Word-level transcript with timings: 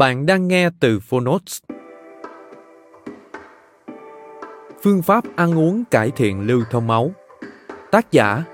Bạn 0.00 0.26
đang 0.26 0.48
nghe 0.48 0.70
từ 0.80 1.00
Phonotes. 1.00 1.58
Phương 4.82 5.02
pháp 5.02 5.24
ăn 5.36 5.58
uống 5.58 5.84
cải 5.90 6.10
thiện 6.10 6.46
lưu 6.46 6.64
thông 6.70 6.86
máu. 6.86 7.10
Tác 7.92 8.12
giả, 8.12 8.44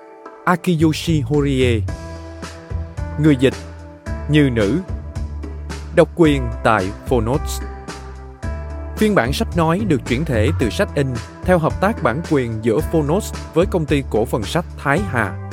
Akiyoshi 0.45 1.21
Horie. 1.21 1.81
Người 3.21 3.37
dịch, 3.37 3.55
Như 4.31 4.51
nữ. 4.53 4.79
Độc 5.97 6.09
quyền 6.17 6.43
tại 6.65 6.93
Phonotes. 7.07 7.61
Phiên 8.97 9.15
bản 9.15 9.33
sách 9.33 9.49
nói 9.57 9.81
được 9.89 10.01
chuyển 10.09 10.25
thể 10.25 10.49
từ 10.61 10.71
sách 10.71 10.89
in 10.95 11.07
theo 11.43 11.59
hợp 11.59 11.81
tác 11.81 12.03
bản 12.03 12.23
quyền 12.31 12.53
giữa 12.63 12.81
Phonos 12.93 13.35
với 13.55 13.67
công 13.71 13.87
ty 13.87 14.03
cổ 14.11 14.25
phần 14.25 14.43
sách 14.43 14.65
Thái 14.79 14.99
Hà. 14.99 15.51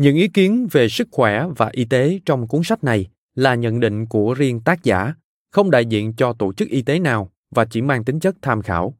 Những 0.00 0.16
ý 0.16 0.28
kiến 0.28 0.68
về 0.72 0.88
sức 0.88 1.08
khỏe 1.10 1.46
và 1.56 1.68
y 1.72 1.84
tế 1.84 2.20
trong 2.26 2.48
cuốn 2.48 2.60
sách 2.64 2.84
này 2.84 3.06
là 3.34 3.54
nhận 3.54 3.80
định 3.80 4.06
của 4.06 4.34
riêng 4.34 4.60
tác 4.60 4.84
giả, 4.84 5.14
không 5.52 5.70
đại 5.70 5.86
diện 5.86 6.12
cho 6.16 6.32
tổ 6.32 6.52
chức 6.52 6.68
y 6.68 6.82
tế 6.82 6.98
nào 6.98 7.30
và 7.50 7.64
chỉ 7.64 7.82
mang 7.82 8.04
tính 8.04 8.20
chất 8.20 8.36
tham 8.42 8.62
khảo. 8.62 8.94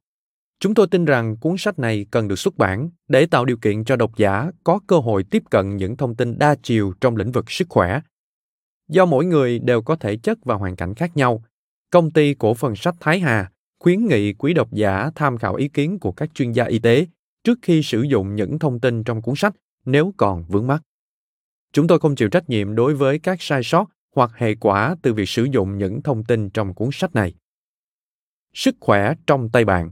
Chúng 0.61 0.75
tôi 0.75 0.87
tin 0.87 1.05
rằng 1.05 1.37
cuốn 1.37 1.55
sách 1.59 1.79
này 1.79 2.07
cần 2.11 2.29
được 2.29 2.39
xuất 2.39 2.59
bản 2.59 2.91
để 3.09 3.27
tạo 3.27 3.45
điều 3.45 3.57
kiện 3.57 3.85
cho 3.85 3.97
độc 3.97 4.17
giả 4.17 4.51
có 4.65 4.81
cơ 4.87 4.99
hội 4.99 5.25
tiếp 5.25 5.43
cận 5.51 5.77
những 5.77 5.97
thông 5.97 6.15
tin 6.15 6.39
đa 6.39 6.55
chiều 6.63 6.93
trong 7.01 7.17
lĩnh 7.17 7.33
vực 7.33 7.51
sức 7.51 7.69
khỏe. 7.69 8.01
Do 8.89 9.07
mỗi 9.07 9.25
người 9.25 9.59
đều 9.59 9.83
có 9.83 9.97
thể 9.97 10.17
chất 10.17 10.39
và 10.45 10.55
hoàn 10.55 10.77
cảnh 10.77 10.95
khác 10.95 11.17
nhau, 11.17 11.45
công 11.91 12.11
ty 12.11 12.35
cổ 12.35 12.55
phần 12.55 12.77
sách 12.77 12.95
Thái 13.01 13.21
Hà 13.21 13.51
khuyến 13.79 14.07
nghị 14.07 14.33
quý 14.33 14.55
độc 14.55 14.73
giả 14.73 15.11
tham 15.15 15.39
khảo 15.39 15.55
ý 15.55 15.69
kiến 15.69 15.99
của 15.99 16.13
các 16.13 16.35
chuyên 16.35 16.53
gia 16.53 16.65
y 16.65 16.79
tế 16.79 17.07
trước 17.45 17.59
khi 17.63 17.83
sử 17.83 18.03
dụng 18.03 18.35
những 18.35 18.59
thông 18.59 18.81
tin 18.81 19.05
trong 19.05 19.23
cuốn 19.23 19.35
sách 19.37 19.55
nếu 19.85 20.15
còn 20.17 20.45
vướng 20.49 20.67
mắc. 20.67 20.83
Chúng 21.73 21.87
tôi 21.87 21.99
không 21.99 22.15
chịu 22.15 22.29
trách 22.29 22.51
nhiệm 22.51 22.75
đối 22.75 22.95
với 22.95 23.19
các 23.19 23.43
sai 23.43 23.63
sót 23.65 23.87
hoặc 24.15 24.31
hệ 24.35 24.55
quả 24.55 24.97
từ 25.03 25.15
việc 25.15 25.29
sử 25.29 25.47
dụng 25.53 25.79
những 25.79 26.03
thông 26.03 26.25
tin 26.25 26.51
trong 26.51 26.75
cuốn 26.75 26.89
sách 26.93 27.15
này. 27.15 27.35
Sức 28.55 28.77
khỏe 28.81 29.15
trong 29.27 29.49
tay 29.53 29.65
bạn. 29.65 29.91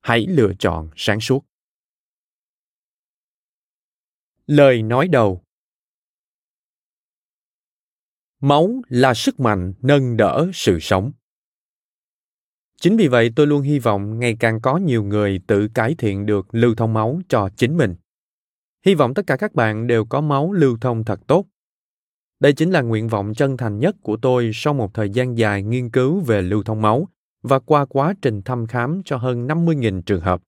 Hãy 0.00 0.26
lựa 0.26 0.52
chọn 0.58 0.90
sáng 0.96 1.20
suốt. 1.20 1.44
Lời 4.46 4.82
nói 4.82 5.08
đầu 5.08 5.42
Máu 8.40 8.82
là 8.88 9.14
sức 9.14 9.40
mạnh 9.40 9.74
nâng 9.82 10.16
đỡ 10.16 10.50
sự 10.54 10.78
sống. 10.80 11.12
Chính 12.76 12.96
vì 12.96 13.08
vậy 13.08 13.32
tôi 13.36 13.46
luôn 13.46 13.62
hy 13.62 13.78
vọng 13.78 14.18
ngày 14.18 14.36
càng 14.40 14.60
có 14.60 14.76
nhiều 14.76 15.02
người 15.02 15.40
tự 15.46 15.68
cải 15.74 15.94
thiện 15.98 16.26
được 16.26 16.54
lưu 16.54 16.74
thông 16.74 16.92
máu 16.92 17.20
cho 17.28 17.48
chính 17.56 17.76
mình. 17.76 17.94
Hy 18.86 18.94
vọng 18.94 19.14
tất 19.14 19.26
cả 19.26 19.36
các 19.36 19.54
bạn 19.54 19.86
đều 19.86 20.04
có 20.04 20.20
máu 20.20 20.52
lưu 20.52 20.78
thông 20.80 21.04
thật 21.04 21.20
tốt. 21.26 21.46
Đây 22.40 22.52
chính 22.52 22.70
là 22.70 22.80
nguyện 22.80 23.08
vọng 23.08 23.34
chân 23.34 23.56
thành 23.56 23.78
nhất 23.78 23.96
của 24.02 24.16
tôi 24.16 24.50
sau 24.54 24.74
một 24.74 24.94
thời 24.94 25.10
gian 25.10 25.38
dài 25.38 25.62
nghiên 25.62 25.90
cứu 25.90 26.20
về 26.20 26.42
lưu 26.42 26.62
thông 26.62 26.82
máu 26.82 27.08
và 27.42 27.58
qua 27.58 27.86
quá 27.86 28.14
trình 28.22 28.42
thăm 28.42 28.66
khám 28.66 29.02
cho 29.04 29.16
hơn 29.16 29.46
50.000 29.46 30.02
trường 30.02 30.20
hợp. 30.20 30.42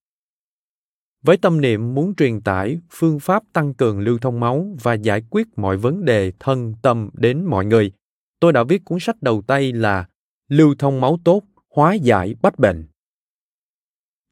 Với 1.22 1.36
tâm 1.36 1.60
niệm 1.60 1.94
muốn 1.94 2.14
truyền 2.14 2.40
tải 2.40 2.80
phương 2.90 3.20
pháp 3.20 3.42
tăng 3.52 3.74
cường 3.74 4.00
lưu 4.00 4.18
thông 4.18 4.40
máu 4.40 4.76
và 4.82 4.94
giải 4.94 5.22
quyết 5.30 5.46
mọi 5.56 5.76
vấn 5.76 6.04
đề 6.04 6.32
thân 6.40 6.74
tâm 6.82 7.10
đến 7.12 7.44
mọi 7.44 7.64
người, 7.64 7.92
tôi 8.40 8.52
đã 8.52 8.64
viết 8.64 8.84
cuốn 8.84 8.98
sách 9.00 9.22
đầu 9.22 9.42
tay 9.46 9.72
là 9.72 10.06
Lưu 10.52 10.74
thông 10.78 11.00
máu 11.00 11.18
tốt, 11.24 11.42
hóa 11.70 11.94
giải 11.94 12.34
bách 12.42 12.58
bệnh. 12.58 12.86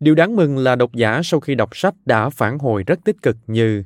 Điều 0.00 0.14
đáng 0.14 0.36
mừng 0.36 0.58
là 0.58 0.76
độc 0.76 0.92
giả 0.94 1.20
sau 1.24 1.40
khi 1.40 1.54
đọc 1.54 1.76
sách 1.76 1.94
đã 2.04 2.30
phản 2.30 2.58
hồi 2.58 2.84
rất 2.86 3.00
tích 3.04 3.16
cực 3.22 3.36
như 3.46 3.84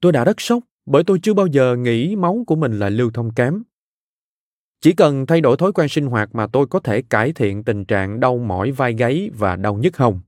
Tôi 0.00 0.12
đã 0.12 0.24
rất 0.24 0.40
sốc 0.40 0.64
bởi 0.86 1.04
tôi 1.04 1.18
chưa 1.22 1.34
bao 1.34 1.46
giờ 1.46 1.76
nghĩ 1.76 2.16
máu 2.16 2.44
của 2.46 2.56
mình 2.56 2.78
là 2.78 2.88
lưu 2.88 3.10
thông 3.14 3.34
kém. 3.34 3.62
Chỉ 4.80 4.92
cần 4.92 5.26
thay 5.26 5.40
đổi 5.40 5.56
thói 5.56 5.72
quen 5.72 5.88
sinh 5.88 6.06
hoạt 6.06 6.34
mà 6.34 6.46
tôi 6.46 6.66
có 6.66 6.80
thể 6.80 7.02
cải 7.02 7.32
thiện 7.32 7.64
tình 7.64 7.84
trạng 7.84 8.20
đau 8.20 8.38
mỏi 8.38 8.70
vai 8.70 8.94
gáy 8.94 9.30
và 9.34 9.56
đau 9.56 9.74
nhức 9.74 9.96
hồng 9.96 10.20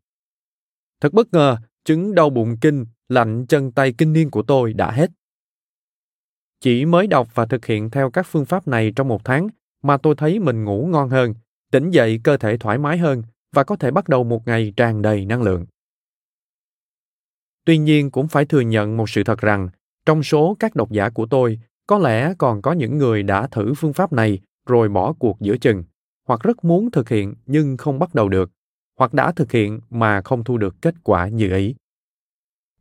Thật 1.01 1.13
bất 1.13 1.33
ngờ, 1.33 1.57
chứng 1.85 2.15
đau 2.15 2.31
bụng 2.31 2.57
kinh, 2.61 2.87
lạnh 3.09 3.47
chân 3.49 3.73
tay 3.73 3.93
kinh 3.99 4.13
niên 4.13 4.31
của 4.31 4.43
tôi 4.43 4.73
đã 4.73 4.91
hết. 4.91 5.11
Chỉ 6.61 6.85
mới 6.85 7.07
đọc 7.07 7.29
và 7.35 7.47
thực 7.47 7.67
hiện 7.67 7.91
theo 7.91 8.11
các 8.11 8.27
phương 8.27 8.45
pháp 8.45 8.69
này 8.69 8.93
trong 8.97 9.09
một 9.09 9.25
tháng 9.25 9.49
mà 9.83 9.97
tôi 9.97 10.15
thấy 10.15 10.39
mình 10.39 10.65
ngủ 10.65 10.87
ngon 10.87 11.09
hơn, 11.09 11.35
tỉnh 11.71 11.91
dậy 11.91 12.21
cơ 12.25 12.37
thể 12.37 12.57
thoải 12.57 12.79
mái 12.79 12.99
hơn 12.99 13.23
và 13.53 13.65
có 13.65 13.77
thể 13.77 13.91
bắt 13.91 14.09
đầu 14.09 14.25
một 14.25 14.47
ngày 14.47 14.73
tràn 14.77 15.03
đầy 15.03 15.25
năng 15.25 15.43
lượng. 15.43 15.67
Tuy 17.65 17.79
nhiên 17.79 18.11
cũng 18.11 18.29
phải 18.29 18.45
thừa 18.45 18.61
nhận 18.61 18.97
một 18.97 19.11
sự 19.11 19.25
thật 19.25 19.39
rằng, 19.39 19.69
trong 20.07 20.23
số 20.23 20.57
các 20.59 20.75
độc 20.75 20.91
giả 20.91 21.11
của 21.11 21.27
tôi, 21.27 21.59
có 21.87 21.99
lẽ 21.99 22.35
còn 22.39 22.63
có 22.63 22.73
những 22.73 22.99
người 22.99 23.23
đã 23.23 23.47
thử 23.47 23.75
phương 23.77 23.93
pháp 23.93 24.13
này 24.13 24.41
rồi 24.67 24.89
bỏ 24.89 25.13
cuộc 25.13 25.41
giữa 25.41 25.57
chừng, 25.57 25.85
hoặc 26.27 26.41
rất 26.41 26.65
muốn 26.65 26.91
thực 26.91 27.09
hiện 27.09 27.35
nhưng 27.47 27.77
không 27.77 27.99
bắt 27.99 28.15
đầu 28.15 28.29
được, 28.29 28.51
hoặc 28.99 29.15
đã 29.15 29.33
thực 29.33 29.53
hiện 29.53 29.81
mà 29.91 30.23
không 30.23 30.45
thu 30.45 30.59
được 30.59 30.77
kết 30.83 30.95
quả 31.03 31.29
như 31.29 31.57
ý. 31.57 31.75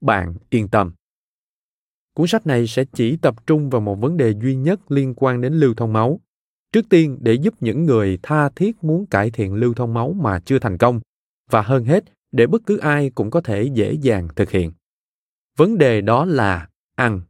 Bạn 0.02 0.36
yên 0.50 0.68
tâm. 0.68 0.94
Cuốn 2.14 2.28
sách 2.28 2.48
này 2.48 2.68
sẽ 2.68 2.86
chỉ 2.94 3.18
tập 3.18 3.48
trung 3.48 3.70
vào 3.70 3.82
một 3.82 3.96
vấn 3.96 4.18
đề 4.18 4.34
duy 4.42 4.56
nhất 4.56 4.92
liên 4.92 5.14
quan 5.16 5.42
đến 5.42 5.54
lưu 5.54 5.74
thông 5.74 5.94
máu. 5.94 6.20
Trước 6.75 6.89
tiên 6.89 7.18
để 7.22 7.33
giúp 7.33 7.54
những 7.60 7.86
người 7.86 8.19
tha 8.24 8.50
thiết 8.50 8.83
muốn 8.83 9.06
cải 9.06 9.31
thiện 9.31 9.54
lưu 9.54 9.74
thông 9.74 9.94
máu 9.94 10.13
mà 10.13 10.39
chưa 10.39 10.60
thành 10.60 10.77
công, 10.77 11.00
và 11.50 11.62
hơn 11.62 11.86
hết 11.86 12.04
để 12.31 12.48
bất 12.48 12.62
cứ 12.66 12.77
ai 12.77 13.10
cũng 13.10 13.31
có 13.31 13.42
thể 13.42 13.63
dễ 13.63 13.94
dàng 13.94 14.27
thực 14.36 14.50
hiện. 14.50 14.72
Vấn 15.57 15.77
đề 15.77 16.01
đó 16.01 16.25
là 16.25 16.69
ăn. 16.95 17.22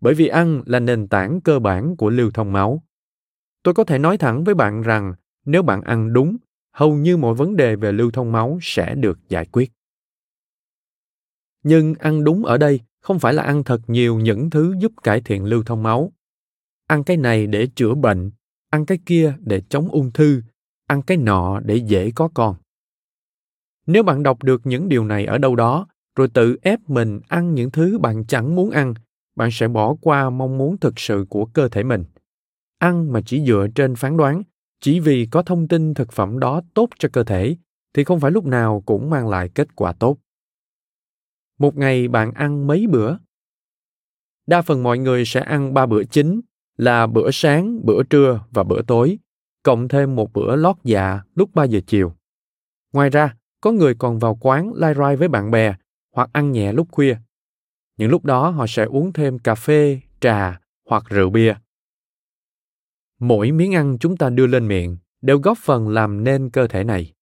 Bởi 0.00 0.14
vì 0.14 0.26
ăn 0.26 0.62
là 0.66 0.80
nền 0.80 1.08
tảng 1.08 1.40
cơ 1.40 1.58
bản 1.58 1.96
của 1.96 2.10
lưu 2.10 2.30
thông 2.30 2.52
máu. 2.52 2.82
Tôi 3.62 3.74
có 3.74 3.84
thể 3.84 3.98
nói 3.98 4.18
thẳng 4.18 4.44
với 4.44 4.54
bạn 4.54 4.82
rằng 4.82 5.14
nếu 5.44 5.62
bạn 5.62 5.82
ăn 5.82 6.12
đúng 6.12 6.36
hầu 6.72 6.94
như 6.94 7.16
mọi 7.16 7.34
vấn 7.34 7.56
đề 7.56 7.76
về 7.76 7.92
lưu 7.92 8.10
thông 8.10 8.32
máu 8.32 8.58
sẽ 8.62 8.94
được 8.94 9.18
giải 9.28 9.46
quyết. 9.46 9.72
Nhưng 11.62 11.94
ăn 11.94 12.24
đúng 12.24 12.44
ở 12.44 12.58
đây 12.58 12.80
không 13.00 13.18
phải 13.18 13.34
là 13.34 13.42
ăn 13.42 13.64
thật 13.64 13.80
nhiều 13.86 14.18
những 14.18 14.50
thứ 14.50 14.74
giúp 14.78 14.92
cải 15.02 15.20
thiện 15.20 15.44
lưu 15.44 15.62
thông 15.62 15.82
máu 15.82 16.12
ăn 16.94 17.04
cái 17.04 17.16
này 17.16 17.46
để 17.46 17.68
chữa 17.74 17.94
bệnh, 17.94 18.30
ăn 18.70 18.86
cái 18.86 18.98
kia 19.06 19.34
để 19.40 19.62
chống 19.68 19.88
ung 19.88 20.12
thư, 20.12 20.42
ăn 20.86 21.02
cái 21.02 21.16
nọ 21.16 21.60
để 21.60 21.76
dễ 21.76 22.10
có 22.14 22.28
con. 22.34 22.56
Nếu 23.86 24.02
bạn 24.02 24.22
đọc 24.22 24.42
được 24.42 24.60
những 24.64 24.88
điều 24.88 25.04
này 25.04 25.26
ở 25.26 25.38
đâu 25.38 25.56
đó, 25.56 25.86
rồi 26.16 26.28
tự 26.28 26.56
ép 26.62 26.80
mình 26.86 27.20
ăn 27.28 27.54
những 27.54 27.70
thứ 27.70 27.98
bạn 27.98 28.26
chẳng 28.26 28.54
muốn 28.54 28.70
ăn, 28.70 28.94
bạn 29.36 29.50
sẽ 29.52 29.68
bỏ 29.68 29.94
qua 30.00 30.30
mong 30.30 30.58
muốn 30.58 30.76
thực 30.78 30.98
sự 30.98 31.26
của 31.28 31.46
cơ 31.46 31.68
thể 31.68 31.82
mình. 31.82 32.04
Ăn 32.78 33.12
mà 33.12 33.20
chỉ 33.26 33.44
dựa 33.46 33.66
trên 33.74 33.94
phán 33.94 34.16
đoán, 34.16 34.42
chỉ 34.80 35.00
vì 35.00 35.28
có 35.30 35.42
thông 35.42 35.68
tin 35.68 35.94
thực 35.94 36.12
phẩm 36.12 36.38
đó 36.38 36.60
tốt 36.74 36.88
cho 36.98 37.08
cơ 37.12 37.24
thể, 37.24 37.56
thì 37.94 38.04
không 38.04 38.20
phải 38.20 38.30
lúc 38.30 38.46
nào 38.46 38.82
cũng 38.86 39.10
mang 39.10 39.28
lại 39.28 39.48
kết 39.48 39.76
quả 39.76 39.92
tốt. 39.92 40.18
Một 41.58 41.76
ngày 41.76 42.08
bạn 42.08 42.32
ăn 42.32 42.66
mấy 42.66 42.86
bữa? 42.86 43.16
Đa 44.46 44.62
phần 44.62 44.82
mọi 44.82 44.98
người 44.98 45.24
sẽ 45.24 45.40
ăn 45.40 45.74
ba 45.74 45.86
bữa 45.86 46.04
chính 46.04 46.40
là 46.76 47.06
bữa 47.06 47.30
sáng 47.30 47.86
bữa 47.86 48.02
trưa 48.02 48.44
và 48.50 48.62
bữa 48.62 48.82
tối 48.82 49.18
cộng 49.62 49.88
thêm 49.88 50.16
một 50.16 50.32
bữa 50.32 50.56
lót 50.56 50.76
dạ 50.84 51.20
lúc 51.34 51.54
3 51.54 51.64
giờ 51.64 51.80
chiều. 51.86 52.12
Ngoài 52.92 53.10
ra, 53.10 53.36
có 53.60 53.72
người 53.72 53.94
còn 53.94 54.18
vào 54.18 54.38
quán 54.40 54.72
lai 54.74 54.94
rai 54.94 55.16
với 55.16 55.28
bạn 55.28 55.50
bè 55.50 55.74
hoặc 56.14 56.30
ăn 56.32 56.52
nhẹ 56.52 56.72
lúc 56.72 56.88
khuya. 56.90 57.16
Những 57.96 58.10
lúc 58.10 58.24
đó 58.24 58.50
họ 58.50 58.66
sẽ 58.68 58.84
uống 58.84 59.12
thêm 59.12 59.38
cà 59.38 59.54
phê, 59.54 60.00
trà 60.20 60.60
hoặc 60.88 61.04
rượu 61.08 61.30
bia. 61.30 61.54
Mỗi 63.20 63.52
miếng 63.52 63.74
ăn 63.74 63.96
chúng 64.00 64.16
ta 64.16 64.30
đưa 64.30 64.46
lên 64.46 64.68
miệng 64.68 64.96
đều 65.22 65.38
góp 65.38 65.58
phần 65.58 65.88
làm 65.88 66.24
nên 66.24 66.50
cơ 66.50 66.66
thể 66.66 66.84
này. 66.84 67.12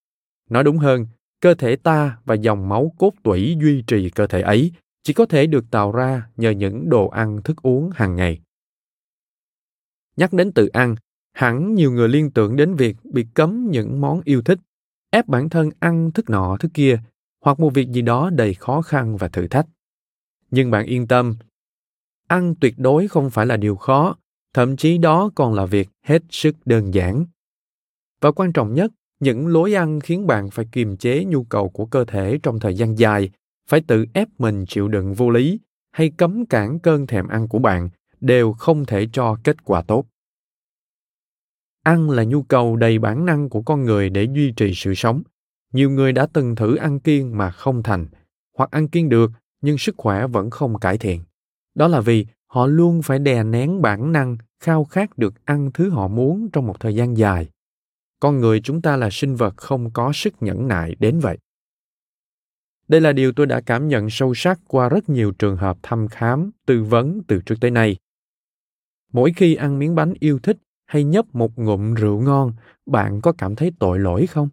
Nói 0.51 0.65
đúng 0.65 0.79
hơn, 0.79 1.07
cơ 1.41 1.55
thể 1.55 1.77
ta 1.77 2.19
và 2.25 2.35
dòng 2.35 2.69
máu 2.69 2.93
cốt 2.99 3.13
tủy 3.23 3.57
duy 3.61 3.83
trì 3.87 4.11
cơ 4.11 4.27
thể 4.27 4.41
ấy 4.41 4.73
chỉ 5.03 5.13
có 5.13 5.27
thể 5.27 5.47
được 5.47 5.65
tạo 5.71 5.93
ra 5.93 6.29
nhờ 6.37 6.51
những 6.51 6.89
đồ 6.89 7.09
ăn 7.09 7.43
thức 7.43 7.63
uống 7.63 7.91
hàng 7.95 8.17
ngày. 8.17 8.41
Nhắc 10.17 10.33
đến 10.33 10.53
tự 10.53 10.67
ăn, 10.67 10.97
hẳn 11.33 11.75
nhiều 11.75 11.93
người 11.93 12.09
liên 12.09 12.31
tưởng 12.31 12.57
đến 12.57 12.75
việc 12.75 12.97
bị 13.05 13.27
cấm 13.35 13.71
những 13.71 14.01
món 14.01 14.21
yêu 14.25 14.43
thích, 14.43 14.59
ép 15.11 15.29
bản 15.29 15.49
thân 15.49 15.71
ăn 15.81 16.11
thức 16.11 16.31
nọ 16.31 16.57
thức 16.57 16.71
kia, 16.75 17.01
hoặc 17.45 17.61
một 17.61 17.75
việc 17.75 17.89
gì 17.89 18.03
đó 18.03 18.31
đầy 18.31 18.55
khó 18.55 18.83
khăn 18.83 19.17
và 19.17 19.29
thử 19.29 19.47
thách. 19.47 19.67
Nhưng 20.51 20.71
bạn 20.71 20.87
yên 20.87 21.07
tâm, 21.07 21.37
ăn 22.29 22.55
tuyệt 22.61 22.75
đối 22.79 23.09
không 23.09 23.31
phải 23.31 23.47
là 23.47 23.57
điều 23.57 23.77
khó, 23.77 24.17
thậm 24.55 24.77
chí 24.77 24.99
đó 24.99 25.31
còn 25.35 25.55
là 25.55 25.67
việc 25.67 25.89
hết 26.03 26.23
sức 26.31 26.57
đơn 26.65 26.95
giản. 26.95 27.25
Và 28.21 28.33
quan 28.33 28.53
trọng 28.53 28.75
nhất, 28.75 28.93
những 29.21 29.47
lối 29.47 29.75
ăn 29.75 30.01
khiến 30.01 30.27
bạn 30.27 30.51
phải 30.51 30.67
kiềm 30.73 30.97
chế 30.97 31.25
nhu 31.25 31.45
cầu 31.45 31.69
của 31.69 31.87
cơ 31.87 32.05
thể 32.05 32.39
trong 32.43 32.61
thời 32.61 32.75
gian 32.75 32.99
dài, 32.99 33.31
phải 33.69 33.81
tự 33.87 34.05
ép 34.13 34.29
mình 34.39 34.65
chịu 34.69 34.89
đựng 34.89 35.15
vô 35.15 35.31
lý 35.31 35.61
hay 35.91 36.11
cấm 36.17 36.47
cản 36.47 36.79
cơn 36.79 37.07
thèm 37.07 37.29
ăn 37.29 37.49
của 37.49 37.59
bạn 37.59 37.89
đều 38.23 38.53
không 38.53 38.85
thể 38.85 39.09
cho 39.13 39.37
kết 39.45 39.65
quả 39.65 39.83
tốt. 39.83 40.05
Ăn 41.83 42.11
là 42.11 42.25
nhu 42.25 42.43
cầu 42.43 42.77
đầy 42.77 42.99
bản 42.99 43.27
năng 43.27 43.49
của 43.49 43.63
con 43.63 43.85
người 43.85 44.11
để 44.11 44.25
duy 44.35 44.53
trì 44.57 44.73
sự 44.75 44.95
sống. 44.95 45.23
Nhiều 45.73 45.91
người 45.91 46.13
đã 46.13 46.27
từng 46.33 46.55
thử 46.55 46.77
ăn 46.77 47.01
kiêng 47.01 47.39
mà 47.39 47.51
không 47.51 47.83
thành, 47.83 48.07
hoặc 48.57 48.71
ăn 48.71 48.89
kiêng 48.89 49.09
được, 49.09 49.31
nhưng 49.61 49.79
sức 49.79 49.95
khỏe 49.99 50.27
vẫn 50.27 50.51
không 50.51 50.79
cải 50.79 50.99
thiện. 50.99 51.23
Đó 51.75 51.89
là 51.89 52.01
vì 52.01 52.27
họ 52.47 52.67
luôn 52.67 53.03
phải 53.03 53.19
đè 53.19 53.45
nén 53.45 53.83
bản 53.83 54.13
năng, 54.13 54.37
khao 54.61 54.85
khát 54.85 55.19
được 55.19 55.35
ăn 55.45 55.71
thứ 55.75 55.91
họ 55.91 56.09
muốn 56.09 56.49
trong 56.53 56.67
một 56.67 56.81
thời 56.81 56.95
gian 56.95 57.17
dài. 57.17 57.49
Con 58.21 58.41
người 58.41 58.61
chúng 58.61 58.83
ta 58.83 58.97
là 58.97 59.09
sinh 59.13 59.35
vật 59.35 59.57
không 59.57 59.91
có 59.91 60.13
sức 60.15 60.35
nhẫn 60.41 60.69
nại 60.69 60.97
đến 60.99 61.19
vậy. 61.21 61.39
Đây 62.89 63.01
là 63.01 63.13
điều 63.13 63.33
tôi 63.33 63.47
đã 63.47 63.61
cảm 63.61 63.89
nhận 63.89 64.11
sâu 64.11 64.35
sắc 64.35 64.61
qua 64.69 64.89
rất 64.89 65.09
nhiều 65.09 65.33
trường 65.33 65.57
hợp 65.57 65.79
thăm 65.83 66.09
khám, 66.09 66.51
tư 66.67 66.83
vấn 66.83 67.21
từ 67.27 67.41
trước 67.47 67.55
tới 67.61 67.71
nay 67.71 67.97
mỗi 69.13 69.33
khi 69.37 69.55
ăn 69.55 69.79
miếng 69.79 69.95
bánh 69.95 70.15
yêu 70.21 70.39
thích 70.43 70.59
hay 70.87 71.05
nhấp 71.05 71.35
một 71.35 71.59
ngụm 71.59 71.95
rượu 71.95 72.21
ngon, 72.21 72.53
bạn 72.87 73.21
có 73.21 73.33
cảm 73.33 73.57
thấy 73.57 73.73
tội 73.79 73.99
lỗi 73.99 74.27
không? 74.27 74.49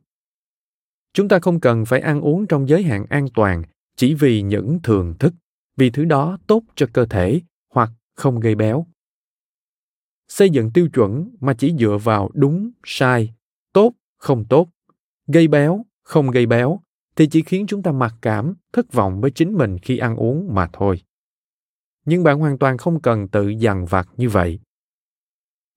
Chúng 1.13 1.27
ta 1.27 1.39
không 1.39 1.59
cần 1.59 1.85
phải 1.85 1.99
ăn 1.99 2.21
uống 2.21 2.47
trong 2.47 2.69
giới 2.69 2.83
hạn 2.83 3.05
an 3.09 3.27
toàn 3.33 3.63
chỉ 3.95 4.13
vì 4.13 4.41
những 4.41 4.79
thường 4.83 5.13
thức, 5.19 5.33
vì 5.77 5.89
thứ 5.89 6.05
đó 6.05 6.37
tốt 6.47 6.63
cho 6.75 6.85
cơ 6.93 7.05
thể 7.05 7.41
hoặc 7.73 7.91
không 8.15 8.39
gây 8.39 8.55
béo. 8.55 8.85
Xây 10.27 10.49
dựng 10.49 10.71
tiêu 10.71 10.89
chuẩn 10.93 11.35
mà 11.39 11.53
chỉ 11.53 11.75
dựa 11.79 11.97
vào 12.03 12.29
đúng, 12.33 12.71
sai, 12.83 13.33
tốt, 13.73 13.93
không 14.17 14.45
tốt, 14.45 14.69
gây 15.27 15.47
béo, 15.47 15.85
không 16.03 16.31
gây 16.31 16.45
béo 16.45 16.79
thì 17.15 17.27
chỉ 17.27 17.41
khiến 17.41 17.67
chúng 17.67 17.83
ta 17.83 17.91
mặc 17.91 18.13
cảm, 18.21 18.53
thất 18.73 18.93
vọng 18.93 19.21
với 19.21 19.31
chính 19.31 19.53
mình 19.53 19.77
khi 19.77 19.97
ăn 19.97 20.15
uống 20.15 20.55
mà 20.55 20.69
thôi 20.73 21.01
nhưng 22.09 22.23
bạn 22.23 22.39
hoàn 22.39 22.57
toàn 22.57 22.77
không 22.77 23.01
cần 23.01 23.27
tự 23.27 23.47
dằn 23.47 23.85
vặt 23.85 24.09
như 24.17 24.29
vậy. 24.29 24.59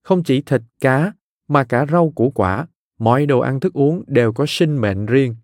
Không 0.03 0.23
chỉ 0.23 0.41
thịt 0.41 0.61
cá, 0.81 1.13
mà 1.47 1.63
cả 1.63 1.85
rau 1.91 2.11
củ 2.15 2.31
quả, 2.31 2.67
mọi 2.99 3.25
đồ 3.25 3.39
ăn 3.39 3.59
thức 3.59 3.73
uống 3.73 4.03
đều 4.07 4.33
có 4.33 4.45
sinh 4.47 4.77
mệnh 4.77 5.05
riêng. 5.05 5.35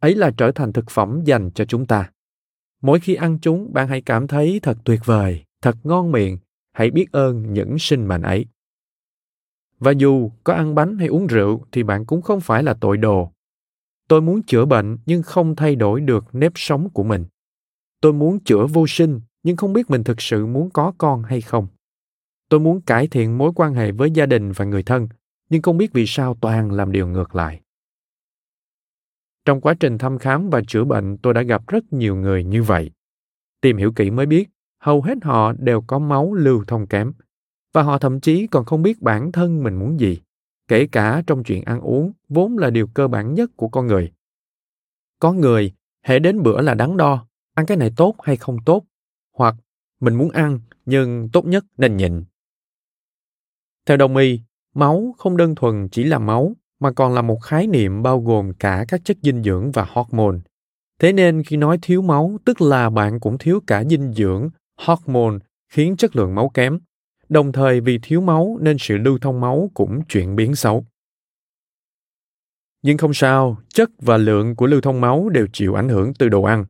Ấy 0.00 0.14
là 0.14 0.30
trở 0.36 0.52
thành 0.52 0.72
thực 0.72 0.90
phẩm 0.90 1.22
dành 1.24 1.50
cho 1.54 1.64
chúng 1.64 1.86
ta. 1.86 2.10
Mỗi 2.82 3.00
khi 3.00 3.14
ăn 3.14 3.38
chúng, 3.42 3.72
bạn 3.72 3.88
hãy 3.88 4.00
cảm 4.00 4.26
thấy 4.26 4.60
thật 4.62 4.78
tuyệt 4.84 5.00
vời, 5.04 5.44
thật 5.62 5.76
ngon 5.84 6.12
miệng. 6.12 6.38
Hãy 6.72 6.90
biết 6.90 7.12
ơn 7.12 7.52
những 7.52 7.76
sinh 7.78 8.08
mệnh 8.08 8.22
ấy. 8.22 8.46
Và 9.78 9.90
dù 9.90 10.30
có 10.44 10.54
ăn 10.54 10.74
bánh 10.74 10.98
hay 10.98 11.08
uống 11.08 11.26
rượu, 11.26 11.64
thì 11.72 11.82
bạn 11.82 12.06
cũng 12.06 12.22
không 12.22 12.40
phải 12.40 12.62
là 12.62 12.74
tội 12.80 12.96
đồ. 12.96 13.32
Tôi 14.08 14.20
muốn 14.20 14.42
chữa 14.42 14.64
bệnh, 14.64 14.98
nhưng 15.06 15.22
không 15.22 15.56
thay 15.56 15.76
đổi 15.76 16.00
được 16.00 16.24
nếp 16.32 16.52
sống 16.54 16.90
của 16.90 17.02
mình. 17.02 17.24
Tôi 18.00 18.12
muốn 18.12 18.40
chữa 18.40 18.66
vô 18.66 18.84
sinh 18.88 19.20
nhưng 19.44 19.56
không 19.56 19.72
biết 19.72 19.90
mình 19.90 20.04
thực 20.04 20.20
sự 20.20 20.46
muốn 20.46 20.70
có 20.70 20.92
con 20.98 21.22
hay 21.22 21.40
không. 21.40 21.66
Tôi 22.48 22.60
muốn 22.60 22.80
cải 22.80 23.06
thiện 23.06 23.38
mối 23.38 23.52
quan 23.56 23.74
hệ 23.74 23.92
với 23.92 24.10
gia 24.10 24.26
đình 24.26 24.52
và 24.52 24.64
người 24.64 24.82
thân, 24.82 25.08
nhưng 25.50 25.62
không 25.62 25.76
biết 25.76 25.92
vì 25.92 26.04
sao 26.06 26.36
toàn 26.40 26.70
làm 26.70 26.92
điều 26.92 27.06
ngược 27.06 27.34
lại. 27.34 27.60
Trong 29.44 29.60
quá 29.60 29.74
trình 29.80 29.98
thăm 29.98 30.18
khám 30.18 30.50
và 30.50 30.60
chữa 30.66 30.84
bệnh, 30.84 31.18
tôi 31.18 31.34
đã 31.34 31.42
gặp 31.42 31.68
rất 31.68 31.92
nhiều 31.92 32.16
người 32.16 32.44
như 32.44 32.62
vậy. 32.62 32.90
Tìm 33.60 33.76
hiểu 33.76 33.92
kỹ 33.92 34.10
mới 34.10 34.26
biết, 34.26 34.48
hầu 34.78 35.02
hết 35.02 35.18
họ 35.22 35.52
đều 35.52 35.80
có 35.80 35.98
máu 35.98 36.34
lưu 36.34 36.64
thông 36.66 36.86
kém, 36.86 37.12
và 37.72 37.82
họ 37.82 37.98
thậm 37.98 38.20
chí 38.20 38.46
còn 38.46 38.64
không 38.64 38.82
biết 38.82 39.02
bản 39.02 39.32
thân 39.32 39.62
mình 39.62 39.74
muốn 39.74 40.00
gì, 40.00 40.20
kể 40.68 40.86
cả 40.92 41.22
trong 41.26 41.44
chuyện 41.44 41.64
ăn 41.64 41.80
uống, 41.80 42.12
vốn 42.28 42.58
là 42.58 42.70
điều 42.70 42.86
cơ 42.86 43.08
bản 43.08 43.34
nhất 43.34 43.50
của 43.56 43.68
con 43.68 43.86
người. 43.86 44.12
Có 45.18 45.32
người 45.32 45.72
hệ 46.02 46.18
đến 46.18 46.42
bữa 46.42 46.60
là 46.60 46.74
đắn 46.74 46.96
đo, 46.96 47.26
ăn 47.54 47.66
cái 47.66 47.76
này 47.76 47.92
tốt 47.96 48.14
hay 48.22 48.36
không 48.36 48.56
tốt 48.66 48.84
hoặc 49.34 49.54
mình 50.00 50.14
muốn 50.14 50.30
ăn 50.30 50.60
nhưng 50.86 51.28
tốt 51.32 51.44
nhất 51.44 51.64
nên 51.76 51.96
nhịn 51.96 52.24
theo 53.86 53.96
đồng 53.96 54.16
y, 54.16 54.40
máu 54.74 55.14
không 55.18 55.36
đơn 55.36 55.54
thuần 55.54 55.88
chỉ 55.88 56.04
là 56.04 56.18
máu 56.18 56.56
mà 56.80 56.92
còn 56.92 57.14
là 57.14 57.22
một 57.22 57.38
khái 57.42 57.66
niệm 57.66 58.02
bao 58.02 58.20
gồm 58.20 58.52
cả 58.54 58.84
các 58.88 59.00
chất 59.04 59.16
dinh 59.22 59.42
dưỡng 59.42 59.72
và 59.72 59.86
hormone. 59.88 60.38
Thế 61.00 61.12
nên 61.12 61.42
khi 61.42 61.56
nói 61.56 61.78
thiếu 61.82 62.02
máu, 62.02 62.38
tức 62.44 62.60
là 62.60 62.90
bạn 62.90 63.20
cũng 63.20 63.38
thiếu 63.38 63.60
cả 63.66 63.84
dinh 63.84 64.12
dưỡng, 64.12 64.50
hormone 64.76 65.38
khiến 65.68 65.96
chất 65.96 66.16
lượng 66.16 66.34
máu 66.34 66.50
kém. 66.54 66.78
Đồng 67.28 67.52
thời 67.52 67.80
vì 67.80 67.98
thiếu 68.02 68.20
máu 68.20 68.58
nên 68.60 68.76
sự 68.80 68.96
lưu 68.96 69.18
thông 69.18 69.40
máu 69.40 69.70
cũng 69.74 70.04
chuyển 70.08 70.36
biến 70.36 70.54
xấu. 70.54 70.84
Nhưng 72.82 72.98
không 72.98 73.14
sao, 73.14 73.58
chất 73.68 73.90
và 73.98 74.16
lượng 74.16 74.56
của 74.56 74.66
lưu 74.66 74.80
thông 74.80 75.00
máu 75.00 75.28
đều 75.28 75.46
chịu 75.52 75.74
ảnh 75.74 75.88
hưởng 75.88 76.14
từ 76.14 76.28
đồ 76.28 76.42
ăn. 76.42 76.64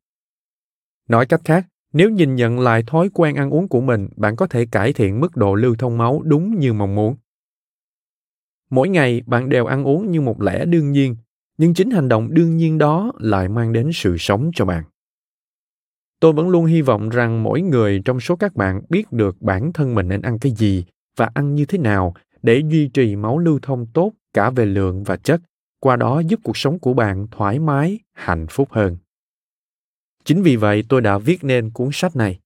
Nói 1.09 1.27
cách 1.27 1.41
khác, 1.45 1.67
nếu 1.95 2.11
nhìn 2.11 2.35
nhận 2.35 2.61
lại 2.61 2.83
thói 2.87 3.09
quen 3.15 3.35
ăn 3.35 3.51
uống 3.51 3.69
của 3.69 3.81
mình, 3.81 4.09
bạn 4.17 4.37
có 4.37 4.47
thể 4.47 4.67
cải 4.67 4.93
thiện 4.93 5.21
mức 5.21 5.37
độ 5.37 5.55
lưu 5.55 5.75
thông 5.79 5.99
máu 5.99 6.23
đúng 6.25 6.59
như 6.59 6.73
mong 6.73 6.95
muốn. 6.95 7.17
Mỗi 8.71 8.89
ngày 8.89 9.23
bạn 9.27 9.49
đều 9.49 9.67
ăn 9.67 9.85
uống 9.85 10.11
như 10.11 10.21
một 10.21 10.41
lẽ 10.41 10.65
đương 10.65 10.93
nhiên, 10.93 11.17
nhưng 11.59 11.75
chính 11.75 11.91
hành 11.91 12.09
động 12.09 12.35
đương 12.35 12.57
nhiên 12.57 12.79
đó 12.79 13.13
lại 13.19 13.49
mang 13.49 13.73
đến 13.73 13.91
sự 13.95 14.17
sống 14.19 14.51
cho 14.55 14.65
bạn. 14.65 14.85
Tôi 16.21 16.33
vẫn 16.33 16.49
luôn 16.49 16.65
hy 16.65 16.83
vọng 16.83 17.09
rằng 17.09 17.43
mỗi 17.43 17.63
người 17.63 18.03
trong 18.05 18.21
số 18.21 18.37
các 18.37 18.55
bạn 18.55 18.81
biết 18.89 19.13
được 19.13 19.43
bản 19.43 19.73
thân 19.73 19.95
mình 19.95 20.09
nên 20.09 20.23
ăn 20.23 20.39
cái 20.39 20.53
gì 20.53 20.85
và 21.17 21.31
ăn 21.35 21.55
như 21.55 21.67
thế 21.67 21.79
nào 21.79 22.15
để 22.43 22.63
duy 22.69 22.89
trì 22.89 23.17
máu 23.17 23.39
lưu 23.39 23.59
thông 23.63 23.87
tốt 23.87 24.13
cả 24.33 24.51
về 24.51 24.67
lượng 24.67 25.03
và 25.03 25.17
chất, 25.17 25.41
qua 25.81 25.97
đó 25.97 26.21
giúp 26.21 26.41
cuộc 26.45 26.57
sống 26.57 26.79
của 26.79 26.95
bạn 26.95 27.27
thoải 27.31 27.59
mái, 27.59 27.99
hạnh 28.13 28.47
phúc 28.51 28.69
hơn. 28.71 28.97
Chính 30.25 30.43
vì 30.43 30.57
vậy 30.57 30.85
tôi 30.89 31.01
đã 31.01 31.19
viết 31.19 31.45
nên 31.45 31.71
cuốn 31.71 31.89
sách 31.93 32.17
này. 32.17 32.41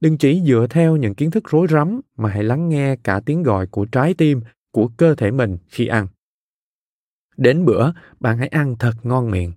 Đừng 0.00 0.18
chỉ 0.18 0.42
dựa 0.46 0.66
theo 0.70 0.96
những 0.96 1.14
kiến 1.14 1.30
thức 1.30 1.44
rối 1.50 1.66
rắm 1.70 2.00
mà 2.16 2.30
hãy 2.30 2.44
lắng 2.44 2.68
nghe 2.68 2.96
cả 2.96 3.20
tiếng 3.26 3.42
gọi 3.42 3.66
của 3.66 3.84
trái 3.84 4.14
tim, 4.14 4.40
của 4.70 4.88
cơ 4.96 5.14
thể 5.14 5.30
mình 5.30 5.58
khi 5.68 5.86
ăn. 5.86 6.06
Đến 7.36 7.64
bữa, 7.64 7.92
bạn 8.20 8.38
hãy 8.38 8.48
ăn 8.48 8.76
thật 8.78 8.92
ngon 9.02 9.30
miệng. 9.30 9.52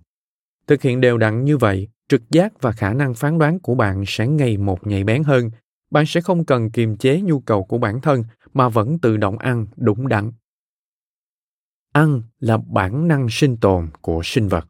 Thực 0.66 0.82
hiện 0.82 1.00
đều 1.00 1.18
đặn 1.18 1.44
như 1.44 1.56
vậy, 1.56 1.88
trực 2.08 2.30
giác 2.30 2.62
và 2.62 2.72
khả 2.72 2.92
năng 2.92 3.14
phán 3.14 3.38
đoán 3.38 3.58
của 3.60 3.74
bạn 3.74 4.04
sẽ 4.06 4.26
ngày 4.26 4.56
một 4.56 4.86
nhạy 4.86 5.04
bén 5.04 5.22
hơn. 5.22 5.50
Bạn 5.90 6.06
sẽ 6.06 6.20
không 6.20 6.44
cần 6.44 6.70
kiềm 6.70 6.96
chế 6.96 7.20
nhu 7.20 7.40
cầu 7.40 7.64
của 7.64 7.78
bản 7.78 8.00
thân 8.00 8.24
mà 8.54 8.68
vẫn 8.68 8.98
tự 8.98 9.16
động 9.16 9.38
ăn 9.38 9.66
đúng 9.76 10.08
đắn. 10.08 10.32
Ăn 11.92 12.22
là 12.40 12.56
bản 12.56 13.08
năng 13.08 13.26
sinh 13.30 13.56
tồn 13.56 13.88
của 14.00 14.20
sinh 14.24 14.48
vật. 14.48 14.69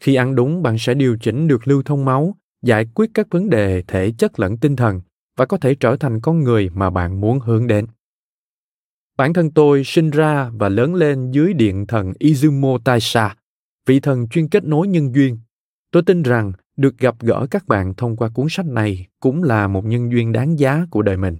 Khi 0.00 0.14
ăn 0.14 0.34
đúng, 0.34 0.62
bạn 0.62 0.78
sẽ 0.78 0.94
điều 0.94 1.16
chỉnh 1.20 1.48
được 1.48 1.68
lưu 1.68 1.82
thông 1.82 2.04
máu, 2.04 2.36
giải 2.62 2.86
quyết 2.94 3.10
các 3.14 3.26
vấn 3.30 3.50
đề 3.50 3.82
thể 3.82 4.12
chất 4.18 4.40
lẫn 4.40 4.56
tinh 4.56 4.76
thần 4.76 5.00
và 5.36 5.46
có 5.46 5.56
thể 5.56 5.74
trở 5.74 5.96
thành 5.96 6.20
con 6.20 6.40
người 6.40 6.70
mà 6.74 6.90
bạn 6.90 7.20
muốn 7.20 7.40
hướng 7.40 7.66
đến. 7.66 7.86
Bản 9.16 9.32
thân 9.32 9.50
tôi 9.50 9.84
sinh 9.84 10.10
ra 10.10 10.50
và 10.54 10.68
lớn 10.68 10.94
lên 10.94 11.30
dưới 11.30 11.52
điện 11.52 11.86
thần 11.86 12.12
Izumo 12.20 12.78
Taisha, 12.78 13.36
vị 13.86 14.00
thần 14.00 14.28
chuyên 14.28 14.48
kết 14.48 14.64
nối 14.64 14.88
nhân 14.88 15.14
duyên. 15.14 15.38
Tôi 15.90 16.02
tin 16.02 16.22
rằng 16.22 16.52
được 16.76 16.98
gặp 16.98 17.14
gỡ 17.20 17.46
các 17.50 17.68
bạn 17.68 17.94
thông 17.94 18.16
qua 18.16 18.28
cuốn 18.28 18.46
sách 18.50 18.66
này 18.66 19.06
cũng 19.20 19.42
là 19.42 19.68
một 19.68 19.84
nhân 19.84 20.12
duyên 20.12 20.32
đáng 20.32 20.58
giá 20.58 20.86
của 20.90 21.02
đời 21.02 21.16
mình. 21.16 21.36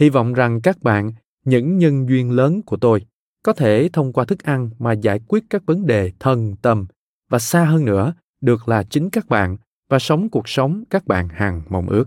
Hy 0.00 0.08
vọng 0.08 0.32
rằng 0.32 0.60
các 0.60 0.82
bạn, 0.82 1.12
những 1.44 1.78
nhân 1.78 2.08
duyên 2.08 2.30
lớn 2.30 2.62
của 2.62 2.76
tôi, 2.76 3.06
có 3.42 3.52
thể 3.52 3.88
thông 3.92 4.12
qua 4.12 4.24
thức 4.24 4.42
ăn 4.42 4.70
mà 4.78 4.92
giải 4.92 5.20
quyết 5.28 5.44
các 5.50 5.62
vấn 5.66 5.86
đề 5.86 6.12
thân 6.18 6.56
tâm 6.62 6.86
và 7.28 7.38
xa 7.38 7.64
hơn 7.64 7.84
nữa 7.84 8.14
được 8.40 8.68
là 8.68 8.82
chính 8.82 9.10
các 9.10 9.28
bạn 9.28 9.56
và 9.88 9.98
sống 9.98 10.28
cuộc 10.30 10.48
sống 10.48 10.84
các 10.90 11.06
bạn 11.06 11.28
hằng 11.28 11.62
mong 11.68 11.88
ước. 11.88 12.04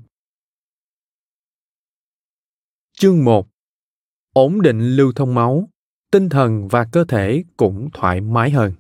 Chương 2.98 3.24
1 3.26 3.48
Ổn 4.34 4.62
định 4.62 4.96
lưu 4.96 5.12
thông 5.16 5.36
máu, 5.36 5.70
tinh 6.12 6.30
thần 6.30 6.68
và 6.68 6.86
cơ 6.92 7.06
thể 7.08 7.44
cũng 7.58 7.90
thoải 7.94 8.22
mái 8.22 8.50
hơn. 8.50 8.74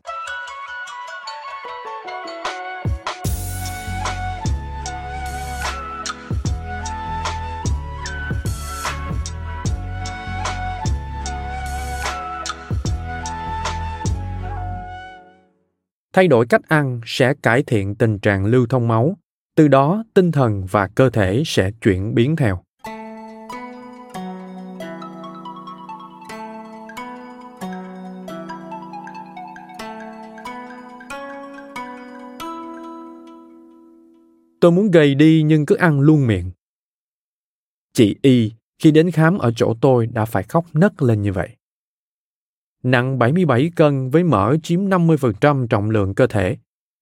Thay 16.13 16.27
đổi 16.27 16.45
cách 16.45 16.61
ăn 16.67 17.01
sẽ 17.05 17.33
cải 17.43 17.63
thiện 17.63 17.95
tình 17.95 18.19
trạng 18.19 18.45
lưu 18.45 18.67
thông 18.69 18.87
máu, 18.87 19.17
từ 19.55 19.67
đó 19.67 20.03
tinh 20.13 20.31
thần 20.31 20.65
và 20.71 20.87
cơ 20.87 21.09
thể 21.09 21.43
sẽ 21.45 21.71
chuyển 21.81 22.15
biến 22.15 22.35
theo. 22.35 22.63
Tôi 34.61 34.71
muốn 34.71 34.91
gầy 34.91 35.15
đi 35.15 35.43
nhưng 35.45 35.65
cứ 35.65 35.75
ăn 35.75 35.99
luôn 35.99 36.27
miệng. 36.27 36.51
Chị 37.93 38.15
y, 38.21 38.51
khi 38.79 38.91
đến 38.91 39.11
khám 39.11 39.37
ở 39.37 39.51
chỗ 39.55 39.73
tôi 39.81 40.07
đã 40.07 40.25
phải 40.25 40.43
khóc 40.43 40.65
nấc 40.73 41.01
lên 41.01 41.21
như 41.21 41.33
vậy 41.33 41.58
nặng 42.83 43.19
77 43.19 43.71
cân 43.75 44.09
với 44.09 44.23
mỡ 44.23 44.55
chiếm 44.63 44.79
50% 44.79 45.67
trọng 45.67 45.89
lượng 45.89 46.15
cơ 46.15 46.27
thể. 46.27 46.57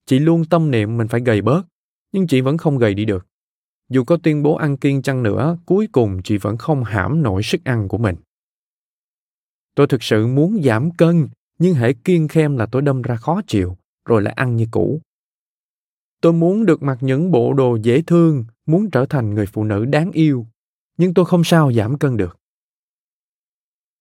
Chị 0.06 0.20
luôn 0.20 0.46
tâm 0.46 0.72
niệm 0.72 0.98
mình 0.98 1.08
phải 1.08 1.22
gầy 1.22 1.42
bớt, 1.42 1.64
nhưng 2.12 2.28
chị 2.28 2.42
vẫn 2.42 2.58
không 2.58 2.78
gầy 2.78 2.94
đi 2.94 3.06
được. 3.06 3.28
Dù 3.90 4.04
có 4.04 4.18
tuyên 4.24 4.44
bố 4.44 4.56
ăn 4.56 4.78
kiêng 4.78 5.02
chăng 5.02 5.24
nữa, 5.24 5.58
cuối 5.66 5.88
cùng 5.92 6.22
chị 6.24 6.38
vẫn 6.38 6.58
không 6.58 6.84
hãm 6.84 7.22
nổi 7.24 7.44
sức 7.44 7.64
ăn 7.64 7.88
của 7.88 7.98
mình. 7.98 8.16
Tôi 9.76 9.88
thực 9.88 10.04
sự 10.04 10.28
muốn 10.28 10.62
giảm 10.64 10.92
cân, 10.92 11.28
nhưng 11.60 11.74
hãy 11.74 11.94
kiêng 11.94 12.28
khem 12.28 12.58
là 12.58 12.66
tôi 12.66 12.82
đâm 12.82 13.02
ra 13.02 13.16
khó 13.16 13.42
chịu, 13.48 13.78
rồi 14.06 14.22
lại 14.22 14.34
ăn 14.34 14.56
như 14.56 14.68
cũ. 14.72 15.02
Tôi 16.22 16.34
muốn 16.34 16.66
được 16.66 16.84
mặc 16.84 16.98
những 17.02 17.32
bộ 17.32 17.54
đồ 17.54 17.76
dễ 17.76 18.02
thương, 18.02 18.46
muốn 18.66 18.92
trở 18.92 19.06
thành 19.06 19.34
người 19.34 19.46
phụ 19.46 19.64
nữ 19.64 19.86
đáng 19.86 20.12
yêu, 20.12 20.48
nhưng 20.98 21.14
tôi 21.14 21.26
không 21.26 21.44
sao 21.44 21.74
giảm 21.74 21.98
cân 21.98 22.18
được. 22.18 22.38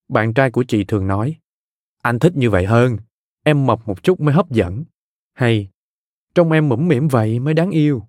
Bạn 0.09 0.35
trai 0.35 0.51
của 0.51 0.65
chị 0.69 0.85
thường 0.85 1.07
nói, 1.07 1.37
anh 2.07 2.19
thích 2.19 2.37
như 2.37 2.51
vậy 2.51 2.67
hơn. 2.67 2.97
Em 3.45 3.67
mập 3.67 3.89
một 3.89 4.03
chút 4.03 4.21
mới 4.21 4.35
hấp 4.35 4.51
dẫn. 4.51 4.85
Hay 5.33 5.69
trong 6.37 6.53
em 6.53 6.69
mũm 6.69 6.89
mỉm 6.89 7.09
vậy 7.09 7.39
mới 7.39 7.55
đáng 7.55 7.71
yêu. 7.71 8.03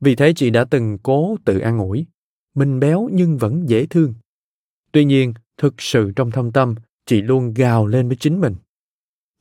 Vì 0.00 0.16
thế 0.16 0.32
chị 0.36 0.50
đã 0.50 0.64
từng 0.64 0.98
cố 1.02 1.36
tự 1.44 1.58
an 1.58 1.78
ủi, 1.78 2.06
mình 2.54 2.80
béo 2.80 3.08
nhưng 3.12 3.38
vẫn 3.38 3.68
dễ 3.68 3.86
thương. 3.86 4.14
Tuy 4.92 5.04
nhiên, 5.04 5.34
thực 5.56 5.74
sự 5.78 6.12
trong 6.16 6.30
thâm 6.30 6.52
tâm, 6.52 6.74
chị 7.06 7.22
luôn 7.22 7.54
gào 7.54 7.86
lên 7.86 8.08
với 8.08 8.16
chính 8.16 8.40
mình. 8.40 8.54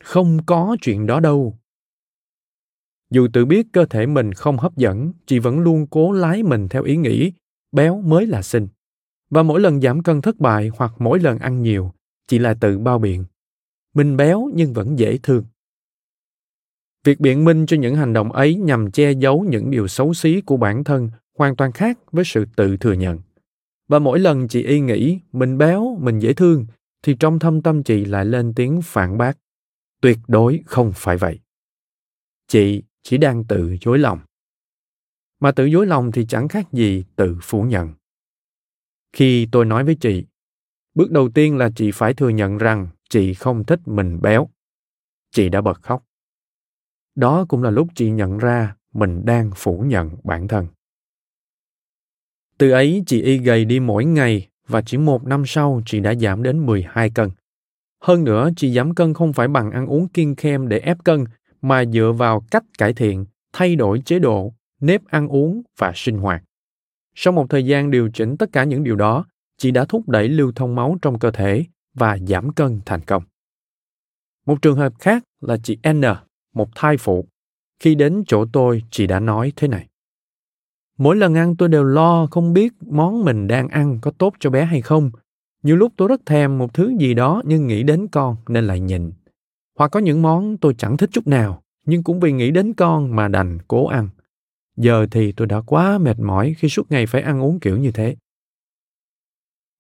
Không 0.04 0.46
có 0.46 0.78
chuyện 0.82 1.06
đó 1.06 1.20
đâu. 1.20 1.58
Dù 3.10 3.28
tự 3.34 3.46
biết 3.46 3.68
cơ 3.72 3.86
thể 3.86 4.06
mình 4.06 4.34
không 4.34 4.58
hấp 4.58 4.78
dẫn, 4.78 5.14
chị 5.26 5.40
vẫn 5.40 5.60
luôn 5.60 5.88
cố 5.88 6.12
lái 6.12 6.44
mình 6.44 6.68
theo 6.70 6.84
ý 6.84 6.98
nghĩ, 6.98 7.34
béo 7.72 8.02
mới 8.02 8.28
là 8.28 8.42
xinh. 8.42 8.68
Và 9.30 9.44
mỗi 9.44 9.62
lần 9.62 9.82
giảm 9.82 10.04
cân 10.04 10.22
thất 10.22 10.40
bại 10.40 10.70
hoặc 10.78 10.94
mỗi 11.00 11.20
lần 11.20 11.40
ăn 11.40 11.62
nhiều, 11.62 11.92
chị 12.28 12.40
lại 12.40 12.56
tự 12.62 12.80
bao 12.80 13.00
biện 13.00 13.26
mình 13.94 14.18
béo 14.18 14.50
nhưng 14.54 14.74
vẫn 14.74 15.00
dễ 15.00 15.18
thương. 15.18 15.46
Việc 17.04 17.20
biện 17.20 17.46
minh 17.46 17.66
cho 17.66 17.78
những 17.78 17.96
hành 17.96 18.14
động 18.14 18.32
ấy 18.32 18.56
nhằm 18.56 18.92
che 18.92 19.12
giấu 19.12 19.46
những 19.50 19.72
điều 19.72 19.88
xấu 19.88 20.14
xí 20.14 20.42
của 20.42 20.58
bản 20.58 20.84
thân 20.84 21.10
hoàn 21.38 21.56
toàn 21.56 21.72
khác 21.72 22.00
với 22.12 22.26
sự 22.26 22.46
tự 22.56 22.78
thừa 22.78 22.94
nhận. 22.94 23.20
Và 23.88 24.00
mỗi 24.00 24.20
lần 24.20 24.48
chị 24.48 24.64
y 24.64 24.80
nghĩ 24.80 25.20
mình 25.32 25.58
béo, 25.58 25.98
mình 26.02 26.20
dễ 26.20 26.34
thương 26.34 26.66
thì 27.04 27.16
trong 27.20 27.40
thâm 27.40 27.62
tâm 27.62 27.84
chị 27.84 28.06
lại 28.06 28.26
lên 28.26 28.54
tiếng 28.54 28.82
phản 28.84 29.18
bác. 29.18 29.38
Tuyệt 30.02 30.18
đối 30.28 30.60
không 30.66 30.92
phải 30.96 31.18
vậy. 31.18 31.40
Chị 32.48 32.84
chỉ 33.04 33.18
đang 33.18 33.44
tự 33.44 33.76
dối 33.82 34.00
lòng. 34.00 34.20
Mà 35.40 35.52
tự 35.52 35.66
dối 35.66 35.88
lòng 35.88 36.12
thì 36.12 36.26
chẳng 36.26 36.48
khác 36.48 36.74
gì 36.74 37.04
tự 37.16 37.38
phủ 37.42 37.64
nhận. 37.64 37.94
Khi 39.14 39.48
tôi 39.52 39.66
nói 39.66 39.84
với 39.84 39.96
chị, 39.96 40.26
bước 40.96 41.12
đầu 41.12 41.30
tiên 41.30 41.58
là 41.58 41.70
chị 41.76 41.92
phải 41.92 42.14
thừa 42.14 42.30
nhận 42.30 42.58
rằng 42.58 42.88
chị 43.12 43.34
không 43.34 43.64
thích 43.64 43.80
mình 43.86 44.20
béo 44.22 44.50
chị 45.32 45.50
đã 45.50 45.62
bật 45.62 45.82
khóc 45.82 46.04
đó 47.16 47.46
cũng 47.50 47.64
là 47.64 47.70
lúc 47.70 47.88
chị 47.96 48.12
nhận 48.12 48.38
ra 48.38 48.76
mình 48.94 49.26
đang 49.26 49.52
phủ 49.56 49.84
nhận 49.88 50.10
bản 50.24 50.48
thân 50.48 50.68
từ 52.58 52.72
ấy 52.72 53.04
chị 53.06 53.22
y 53.22 53.38
gầy 53.38 53.66
đi 53.66 53.80
mỗi 53.80 54.06
ngày 54.06 54.48
và 54.68 54.82
chỉ 54.82 54.98
một 54.98 55.28
năm 55.28 55.44
sau 55.46 55.82
chị 55.86 56.00
đã 56.00 56.16
giảm 56.16 56.44
đến 56.44 56.66
12 56.66 57.10
cân. 57.10 57.30
Hơn 58.02 58.24
nữa, 58.24 58.50
chị 58.56 58.74
giảm 58.74 58.96
cân 58.96 59.14
không 59.14 59.34
phải 59.34 59.48
bằng 59.48 59.72
ăn 59.72 59.88
uống 59.88 60.08
kiêng 60.08 60.36
khem 60.36 60.68
để 60.68 60.80
ép 60.80 61.04
cân, 61.04 61.26
mà 61.62 61.86
dựa 61.86 62.12
vào 62.18 62.44
cách 62.52 62.64
cải 62.78 62.94
thiện, 62.94 63.26
thay 63.54 63.76
đổi 63.76 64.02
chế 64.06 64.20
độ, 64.20 64.54
nếp 64.82 65.02
ăn 65.06 65.28
uống 65.28 65.62
và 65.78 65.92
sinh 65.96 66.18
hoạt. 66.18 66.44
Sau 67.16 67.34
một 67.34 67.50
thời 67.50 67.66
gian 67.66 67.92
điều 67.92 68.10
chỉnh 68.14 68.38
tất 68.38 68.50
cả 68.52 68.64
những 68.64 68.84
điều 68.84 68.96
đó, 68.96 69.26
chị 69.58 69.72
đã 69.72 69.86
thúc 69.86 70.10
đẩy 70.10 70.30
lưu 70.30 70.52
thông 70.56 70.76
máu 70.76 70.98
trong 71.02 71.20
cơ 71.20 71.32
thể 71.32 71.66
và 71.94 72.18
giảm 72.28 72.54
cân 72.54 72.80
thành 72.86 73.02
công. 73.02 73.24
Một 74.46 74.62
trường 74.62 74.78
hợp 74.78 74.94
khác 75.00 75.24
là 75.42 75.58
chị 75.64 75.78
N, 75.94 76.02
một 76.54 76.70
thai 76.76 76.98
phụ. 76.98 77.26
Khi 77.80 77.96
đến 77.96 78.24
chỗ 78.28 78.46
tôi, 78.54 78.84
chị 78.92 79.08
đã 79.08 79.20
nói 79.20 79.54
thế 79.56 79.68
này. 79.68 79.88
Mỗi 80.98 81.16
lần 81.16 81.36
ăn 81.36 81.56
tôi 81.56 81.70
đều 81.70 81.84
lo 81.84 82.28
không 82.32 82.54
biết 82.54 82.74
món 82.82 83.26
mình 83.26 83.48
đang 83.48 83.68
ăn 83.68 84.00
có 84.02 84.12
tốt 84.12 84.34
cho 84.40 84.50
bé 84.50 84.66
hay 84.66 84.82
không. 84.82 85.12
Nhiều 85.64 85.76
lúc 85.76 85.94
tôi 85.98 86.08
rất 86.08 86.26
thèm 86.26 86.58
một 86.58 86.74
thứ 86.74 86.94
gì 87.00 87.14
đó 87.14 87.42
nhưng 87.46 87.68
nghĩ 87.68 87.84
đến 87.84 88.08
con 88.08 88.36
nên 88.48 88.68
lại 88.68 88.80
nhịn. 88.80 89.12
Hoặc 89.78 89.88
có 89.88 90.00
những 90.00 90.22
món 90.22 90.58
tôi 90.58 90.74
chẳng 90.78 90.98
thích 90.98 91.10
chút 91.14 91.28
nào, 91.28 91.62
nhưng 91.86 92.04
cũng 92.04 92.20
vì 92.20 92.32
nghĩ 92.32 92.52
đến 92.52 92.74
con 92.74 93.16
mà 93.16 93.28
đành 93.28 93.58
cố 93.68 93.88
ăn. 93.88 94.10
Giờ 94.78 95.06
thì 95.12 95.32
tôi 95.32 95.48
đã 95.48 95.62
quá 95.62 95.98
mệt 95.98 96.20
mỏi 96.20 96.56
khi 96.58 96.70
suốt 96.70 96.92
ngày 96.92 97.06
phải 97.06 97.22
ăn 97.22 97.42
uống 97.42 97.60
kiểu 97.60 97.78
như 97.78 97.92
thế. 97.92 98.16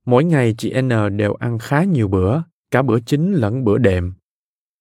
Mỗi 0.05 0.23
ngày 0.23 0.55
chị 0.57 0.81
N 0.81 1.17
đều 1.17 1.33
ăn 1.33 1.59
khá 1.59 1.83
nhiều 1.83 2.07
bữa, 2.07 2.41
cả 2.71 2.81
bữa 2.81 2.99
chính 2.99 3.33
lẫn 3.33 3.63
bữa 3.63 3.77
đệm. 3.77 4.13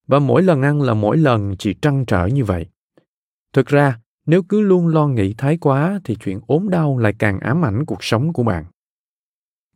Và 0.07 0.19
mỗi 0.19 0.43
lần 0.43 0.63
ăn 0.63 0.83
là 0.83 0.95
mỗi 0.95 1.17
lần 1.17 1.57
chị 1.57 1.75
trăn 1.83 2.05
trở 2.07 2.27
như 2.27 2.45
vậy. 2.45 2.67
Thực 3.53 3.67
ra, 3.67 4.01
nếu 4.27 4.43
cứ 4.43 4.61
luôn 4.61 4.89
lo 4.89 5.07
nghĩ 5.07 5.35
thái 5.39 5.59
quá 5.59 6.01
thì 6.05 6.17
chuyện 6.21 6.41
ốm 6.47 6.69
đau 6.69 6.99
lại 6.99 7.15
càng 7.19 7.41
ám 7.41 7.65
ảnh 7.65 7.87
cuộc 7.87 8.05
sống 8.05 8.33
của 8.33 8.43
bạn. 8.43 8.65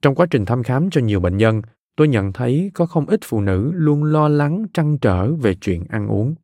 Trong 0.03 0.15
quá 0.15 0.27
trình 0.31 0.45
thăm 0.45 0.63
khám 0.63 0.91
cho 0.91 1.01
nhiều 1.01 1.21
bệnh 1.21 1.37
nhân, 1.37 1.63
tôi 1.97 2.09
nhận 2.09 2.33
thấy 2.33 2.71
có 2.75 2.87
không 2.87 3.07
ít 3.07 3.21
phụ 3.25 3.41
nữ 3.41 3.73
luôn 3.75 4.05
lo 4.05 4.29
lắng 4.29 4.67
trăn 4.75 4.99
trở 4.99 5.35
về 5.35 5.55
chuyện 5.55 5.85
ăn 5.89 6.09
uống. 6.09 6.35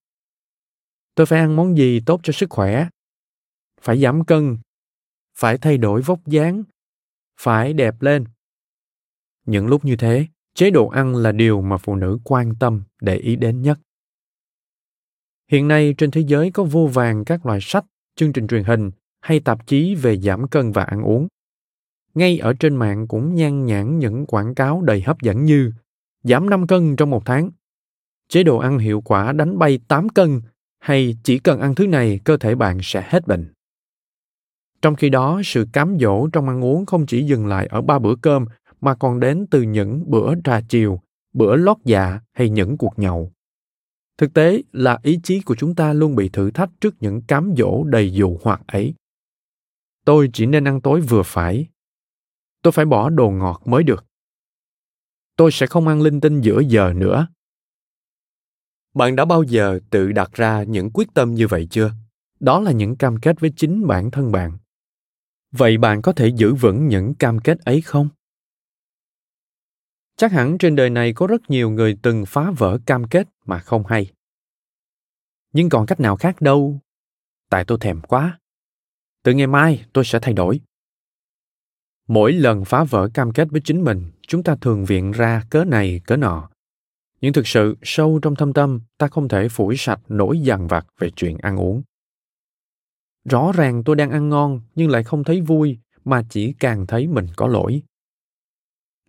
Tôi 1.14 1.26
phải 1.26 1.38
ăn 1.38 1.57
món 1.57 1.76
gì 1.76 2.00
tốt 2.07 2.21
cho 2.23 2.33
sức 2.33 2.50
khỏe? 2.50 2.88
Phải 3.80 4.00
giảm 4.00 4.25
cân, 4.25 4.59
phải 5.37 5.59
thay 5.59 5.78
đổi 5.78 6.02
vóc 6.02 6.26
dáng, 6.26 6.62
phải 7.40 7.73
đẹp 7.73 8.02
lên, 8.02 8.25
những 9.50 9.66
lúc 9.66 9.85
như 9.85 9.97
thế 9.97 10.26
chế 10.54 10.71
độ 10.71 10.88
ăn 10.88 11.16
là 11.16 11.33
điều 11.33 11.61
mà 11.61 11.76
phụ 11.76 11.97
nữ 11.97 12.19
quan 12.25 12.54
tâm 12.54 12.83
để 13.00 13.16
ý 13.16 13.37
đến 13.37 13.62
nhất 13.62 13.78
hiện 15.50 15.69
nay 15.69 15.95
trên 15.99 16.11
thế 16.11 16.21
giới 16.21 16.50
có 16.50 16.64
vô 16.64 16.87
vàng 16.87 17.25
các 17.25 17.47
loại 17.47 17.59
sách 17.62 17.85
chương 18.16 18.33
trình 18.33 18.47
truyền 18.47 18.64
hình 18.64 18.90
hay 19.21 19.40
tạp 19.40 19.66
chí 19.66 19.95
về 19.95 20.16
giảm 20.16 20.49
cân 20.49 20.73
và 20.73 20.85
ăn 20.85 21.02
uống 21.02 21.28
ngay 22.14 22.38
ở 22.38 22.52
trên 22.52 22.76
mạng 22.76 23.09
cũng 23.09 23.35
nhan 23.35 23.66
nhản 23.66 23.99
những 23.99 24.26
quảng 24.26 24.54
cáo 24.54 24.83
đầy 24.83 25.02
hấp 25.02 25.21
dẫn 25.23 25.45
như 25.45 25.73
giảm 26.23 26.50
5 26.50 26.66
cân 26.66 26.97
trong 26.97 27.11
một 27.11 27.23
tháng, 27.25 27.50
chế 28.28 28.42
độ 28.42 28.59
ăn 28.59 28.78
hiệu 28.78 29.00
quả 29.00 29.33
đánh 29.33 29.59
bay 29.59 29.78
8 29.88 30.09
cân 30.09 30.40
hay 30.78 31.16
chỉ 31.23 31.38
cần 31.38 31.61
ăn 31.61 31.75
thứ 31.75 31.87
này 31.87 32.21
cơ 32.25 32.37
thể 32.37 32.54
bạn 32.54 32.78
sẽ 32.83 33.07
hết 33.09 33.26
bệnh. 33.26 33.52
Trong 34.83 34.97
khi 34.97 35.09
đó, 35.09 35.40
sự 35.45 35.66
cám 35.73 35.97
dỗ 36.00 36.28
trong 36.33 36.49
ăn 36.49 36.64
uống 36.64 36.87
không 36.87 37.07
chỉ 37.07 37.23
dừng 37.25 37.47
lại 37.47 37.66
ở 37.66 37.83
ba 37.83 37.99
bữa 37.99 38.14
cơm 38.23 38.47
mà 38.80 38.94
còn 38.94 39.20
đến 39.20 39.46
từ 39.50 39.62
những 39.62 40.10
bữa 40.10 40.34
trà 40.44 40.60
chiều, 40.68 41.00
bữa 41.32 41.56
lót 41.56 41.76
dạ 41.84 42.20
hay 42.32 42.50
những 42.50 42.78
cuộc 42.78 42.99
nhậu. 42.99 43.32
Thực 44.18 44.34
tế 44.34 44.62
là 44.72 44.99
ý 45.02 45.20
chí 45.22 45.40
của 45.40 45.54
chúng 45.54 45.75
ta 45.75 45.92
luôn 45.92 46.16
bị 46.16 46.28
thử 46.28 46.50
thách 46.50 46.70
trước 46.80 46.94
những 47.00 47.22
cám 47.22 47.54
dỗ 47.58 47.84
đầy 47.84 48.12
dụ 48.12 48.38
hoặc 48.42 48.60
ấy. 48.66 48.94
Tôi 50.04 50.30
chỉ 50.32 50.46
nên 50.46 50.64
ăn 50.64 50.80
tối 50.80 51.00
vừa 51.00 51.22
phải. 51.22 51.66
Tôi 52.62 52.72
phải 52.72 52.84
bỏ 52.84 53.10
đồ 53.10 53.30
ngọt 53.30 53.62
mới 53.64 53.82
được. 53.82 54.06
Tôi 55.37 55.52
sẽ 55.52 55.66
không 55.66 55.88
ăn 55.88 56.02
linh 56.02 56.20
tinh 56.20 56.40
giữa 56.40 56.60
giờ 56.60 56.92
nữa. 56.96 57.28
Bạn 58.94 59.16
đã 59.16 59.25
bao 59.25 59.42
giờ 59.42 59.80
tự 59.90 60.12
đặt 60.12 60.32
ra 60.32 60.62
những 60.62 60.90
quyết 60.90 61.08
tâm 61.14 61.34
như 61.34 61.46
vậy 61.46 61.68
chưa? 61.70 61.92
Đó 62.40 62.60
là 62.60 62.72
những 62.72 62.96
cam 62.96 63.16
kết 63.20 63.40
với 63.40 63.52
chính 63.56 63.87
bản 63.87 64.10
thân 64.10 64.32
bạn. 64.32 64.58
Vậy 65.52 65.78
bạn 65.78 66.02
có 66.02 66.12
thể 66.12 66.28
giữ 66.28 66.54
vững 66.54 66.88
những 66.88 67.14
cam 67.14 67.38
kết 67.38 67.58
ấy 67.58 67.80
không? 67.80 68.08
Chắc 70.20 70.32
hẳn 70.32 70.58
trên 70.58 70.76
đời 70.76 70.90
này 70.90 71.12
có 71.12 71.26
rất 71.26 71.50
nhiều 71.50 71.70
người 71.70 71.98
từng 72.02 72.26
phá 72.26 72.50
vỡ 72.50 72.78
cam 72.86 73.08
kết 73.08 73.28
mà 73.46 73.58
không 73.58 73.86
hay. 73.86 74.12
Nhưng 75.52 75.68
còn 75.68 75.86
cách 75.86 76.00
nào 76.00 76.16
khác 76.16 76.40
đâu. 76.40 76.80
Tại 77.50 77.64
tôi 77.64 77.78
thèm 77.80 78.00
quá. 78.00 78.38
Từ 79.22 79.32
ngày 79.32 79.46
mai 79.46 79.84
tôi 79.92 80.04
sẽ 80.04 80.18
thay 80.22 80.34
đổi. 80.34 80.60
Mỗi 82.08 82.32
lần 82.32 82.64
phá 82.64 82.84
vỡ 82.84 83.08
cam 83.14 83.32
kết 83.32 83.48
với 83.50 83.60
chính 83.64 83.84
mình, 83.84 84.10
chúng 84.28 84.42
ta 84.42 84.56
thường 84.60 84.84
viện 84.84 85.12
ra 85.12 85.42
cớ 85.50 85.64
này 85.64 86.00
cớ 86.06 86.16
nọ. 86.16 86.50
Nhưng 87.20 87.32
thực 87.32 87.46
sự, 87.46 87.76
sâu 87.82 88.18
trong 88.22 88.34
thâm 88.34 88.52
tâm, 88.52 88.80
ta 88.98 89.08
không 89.08 89.28
thể 89.28 89.48
phủi 89.48 89.76
sạch 89.76 90.00
nỗi 90.08 90.40
dằn 90.40 90.66
vặt 90.66 90.86
về 90.98 91.10
chuyện 91.16 91.38
ăn 91.38 91.56
uống. 91.56 91.82
Rõ 93.24 93.52
ràng 93.54 93.84
tôi 93.84 93.96
đang 93.96 94.10
ăn 94.10 94.28
ngon 94.28 94.60
nhưng 94.74 94.90
lại 94.90 95.04
không 95.04 95.24
thấy 95.24 95.40
vui 95.40 95.78
mà 96.04 96.22
chỉ 96.30 96.52
càng 96.52 96.86
thấy 96.86 97.06
mình 97.06 97.26
có 97.36 97.46
lỗi. 97.46 97.82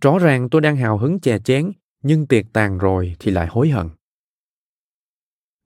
Rõ 0.01 0.19
ràng 0.19 0.49
tôi 0.49 0.61
đang 0.61 0.75
hào 0.75 0.97
hứng 0.97 1.19
chè 1.19 1.39
chén 1.39 1.71
nhưng 2.03 2.27
tiệc 2.27 2.45
tàn 2.53 2.77
rồi 2.77 3.15
thì 3.19 3.31
lại 3.31 3.47
hối 3.47 3.69
hận. 3.69 3.89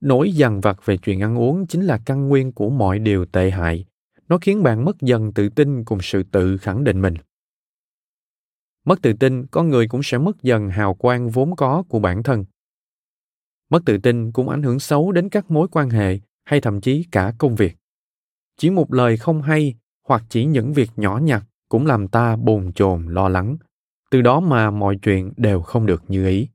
Nỗi 0.02 0.32
dằn 0.32 0.62
vặt 0.62 0.86
về 0.86 0.98
chuyện 0.98 1.20
ăn 1.22 1.38
uống 1.38 1.68
chính 1.68 1.86
là 1.86 2.00
căn 2.06 2.28
nguyên 2.28 2.52
của 2.52 2.70
mọi 2.70 3.00
điều 3.00 3.26
tệ 3.26 3.52
hại. 3.52 3.86
Nó 4.28 4.38
khiến 4.38 4.64
bạn 4.64 4.86
mất 4.86 5.02
dần 5.02 5.34
tự 5.34 5.50
tin 5.50 5.86
cùng 5.86 6.00
sự 6.02 6.24
tự 6.32 6.58
khẳng 6.58 6.84
định 6.84 7.02
mình. 7.02 7.14
Mất 8.86 9.02
tự 9.02 9.14
tin, 9.14 9.48
con 9.48 9.70
người 9.70 9.88
cũng 9.88 10.04
sẽ 10.04 10.18
mất 10.18 10.44
dần 10.44 10.70
hào 10.70 10.94
quang 10.94 11.30
vốn 11.30 11.56
có 11.56 11.84
của 11.90 12.00
bản 12.00 12.24
thân. 12.24 12.46
Mất 13.70 13.82
tự 13.86 13.98
tin 13.98 14.32
cũng 14.32 14.50
ảnh 14.50 14.64
hưởng 14.64 14.80
xấu 14.80 15.12
đến 15.12 15.30
các 15.30 15.52
mối 15.52 15.68
quan 15.72 15.90
hệ 15.90 16.20
hay 16.44 16.62
thậm 16.62 16.82
chí 16.82 17.06
cả 17.12 17.34
công 17.38 17.56
việc. 17.56 17.76
Chỉ 18.58 18.70
một 18.70 18.94
lời 18.94 19.18
không 19.18 19.42
hay 19.42 19.76
hoặc 20.08 20.24
chỉ 20.30 20.46
những 20.46 20.74
việc 20.74 20.90
nhỏ 20.96 21.18
nhặt 21.18 21.44
cũng 21.70 21.86
làm 21.86 22.08
ta 22.08 22.36
bồn 22.36 22.74
chồn 22.74 23.08
lo 23.08 23.30
lắng. 23.30 23.58
Từ 24.16 24.22
đó 24.22 24.40
mà 24.40 24.72
mọi 24.72 24.98
chuyện 25.02 25.34
đều 25.38 25.62
không 25.62 25.86
được 25.86 26.04
như 26.08 26.28
ý. 26.28 26.48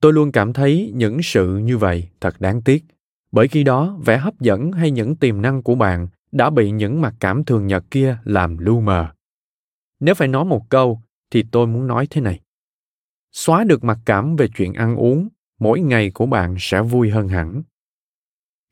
Tôi 0.00 0.12
luôn 0.12 0.32
cảm 0.32 0.52
thấy 0.52 0.92
những 0.94 1.22
sự 1.22 1.58
như 1.58 1.78
vậy 1.78 2.08
thật 2.20 2.40
đáng 2.40 2.62
tiếc, 2.62 2.84
bởi 3.32 3.48
khi 3.48 3.64
đó 3.64 3.98
vẻ 4.04 4.18
hấp 4.18 4.40
dẫn 4.40 4.72
hay 4.72 4.90
những 4.90 5.16
tiềm 5.16 5.42
năng 5.42 5.62
của 5.62 5.74
bạn 5.74 6.08
đã 6.32 6.50
bị 6.50 6.70
những 6.70 7.00
mặc 7.00 7.14
cảm 7.20 7.44
thường 7.44 7.66
nhật 7.66 7.84
kia 7.90 8.18
làm 8.24 8.58
lu 8.58 8.80
mờ. 8.80 9.08
Nếu 10.00 10.14
phải 10.14 10.28
nói 10.28 10.44
một 10.44 10.66
câu 10.68 11.02
thì 11.30 11.44
tôi 11.52 11.66
muốn 11.66 11.86
nói 11.86 12.06
thế 12.10 12.20
này. 12.20 12.40
Xóa 13.32 13.64
được 13.64 13.84
mặc 13.84 13.98
cảm 14.04 14.36
về 14.36 14.48
chuyện 14.56 14.74
ăn 14.74 14.96
uống, 14.96 15.28
mỗi 15.58 15.80
ngày 15.80 16.10
của 16.14 16.26
bạn 16.26 16.56
sẽ 16.58 16.82
vui 16.82 17.10
hơn 17.10 17.28
hẳn. 17.28 17.62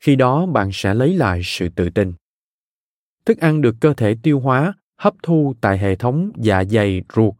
Khi 0.00 0.16
đó 0.16 0.46
bạn 0.46 0.70
sẽ 0.72 0.94
lấy 0.94 1.14
lại 1.14 1.40
sự 1.44 1.68
tự 1.68 1.90
tin. 1.90 2.12
Thức 3.24 3.38
ăn 3.38 3.60
được 3.60 3.76
cơ 3.80 3.94
thể 3.94 4.16
tiêu 4.22 4.40
hóa, 4.40 4.74
hấp 5.02 5.14
thu 5.22 5.54
tại 5.60 5.78
hệ 5.78 5.96
thống 5.96 6.30
dạ 6.36 6.64
dày 6.64 7.02
ruột 7.14 7.34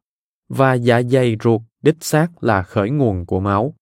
và 0.48 0.74
dạ 0.74 1.02
dày 1.02 1.36
ruột 1.44 1.60
đích 1.82 1.96
xác 2.00 2.44
là 2.44 2.62
khởi 2.62 2.90
nguồn 2.90 3.26
của 3.26 3.40
máu. 3.40 3.74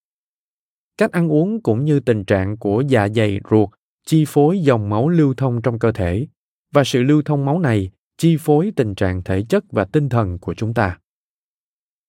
Cách 0.99 1.13
ăn 1.13 1.33
uống 1.33 1.63
cũng 1.63 1.85
như 1.85 2.01
tình 2.01 2.25
trạng 2.25 2.57
của 2.57 2.83
dạ 2.89 3.09
dày 3.09 3.41
ruột 3.51 3.69
chi 4.07 4.25
phối 4.29 4.61
dòng 4.61 4.89
máu 4.89 5.09
lưu 5.09 5.35
thông 5.35 5.63
trong 5.63 5.79
cơ 5.79 5.93
thể 5.93 6.27
và 6.73 6.85
sự 6.85 7.03
lưu 7.03 7.23
thông 7.23 7.45
máu 7.45 7.59
này 7.59 7.91
chi 8.19 8.37
phối 8.41 8.73
tình 8.77 8.95
trạng 8.95 9.23
thể 9.23 9.43
chất 9.49 9.65
và 9.71 9.85
tinh 9.85 10.09
thần 10.09 10.39
của 10.39 10.55
chúng 10.55 10.75
ta. 10.75 10.99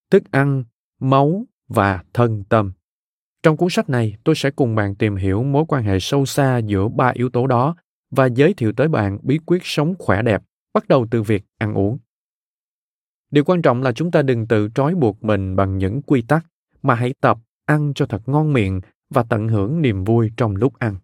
Thức 0.09 0.23
ăn, 0.31 0.63
máu 0.99 1.45
và 1.67 2.03
thân 2.13 2.43
tâm. 2.49 2.71
Trong 3.43 3.57
cuốn 3.57 3.69
sách 3.69 3.89
này, 3.89 4.15
tôi 4.23 4.35
sẽ 4.35 4.51
cùng 4.51 4.75
bạn 4.75 4.95
tìm 4.95 5.15
hiểu 5.15 5.43
mối 5.43 5.65
quan 5.67 5.83
hệ 5.83 5.99
sâu 5.99 6.25
xa 6.25 6.57
giữa 6.57 6.87
ba 6.87 7.11
yếu 7.15 7.29
tố 7.29 7.47
đó 7.47 7.75
và 8.09 8.25
giới 8.25 8.53
thiệu 8.53 8.73
tới 8.77 8.87
bạn 8.87 9.17
bí 9.23 9.39
quyết 9.45 9.61
sống 9.63 9.95
khỏe 9.99 10.21
đẹp, 10.21 10.41
bắt 10.73 10.87
đầu 10.87 11.07
từ 11.11 11.21
việc 11.21 11.43
ăn 11.57 11.73
uống. 11.73 11.97
Điều 13.31 13.43
quan 13.43 13.61
trọng 13.61 13.83
là 13.83 13.91
chúng 13.91 14.11
ta 14.11 14.21
đừng 14.21 14.47
tự 14.47 14.69
trói 14.75 14.95
buộc 14.95 15.23
mình 15.23 15.55
bằng 15.55 15.77
những 15.77 16.01
quy 16.01 16.21
tắc, 16.21 16.45
mà 16.81 16.95
hãy 16.95 17.13
tập 17.21 17.37
ăn 17.65 17.91
cho 17.95 18.05
thật 18.05 18.21
ngon 18.25 18.53
miệng 18.53 18.81
và 19.09 19.23
tận 19.29 19.47
hưởng 19.47 19.81
niềm 19.81 20.03
vui 20.03 20.31
trong 20.37 20.55
lúc 20.55 20.79
ăn. 20.79 20.95